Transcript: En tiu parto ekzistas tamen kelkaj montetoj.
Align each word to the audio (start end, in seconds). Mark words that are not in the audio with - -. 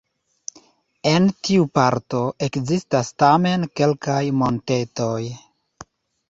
En 1.09 1.27
tiu 1.47 1.67
parto 1.79 2.21
ekzistas 2.47 3.11
tamen 3.25 3.67
kelkaj 3.81 4.17
montetoj. 4.41 5.21